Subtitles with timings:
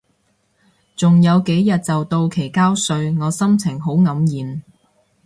[0.95, 4.05] 仲有幾日就到期交稅，我心情好黯
[4.43, 4.63] 然